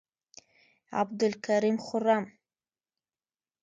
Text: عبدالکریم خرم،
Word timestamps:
عبدالکریم 1.01 1.77
خرم، 1.87 2.23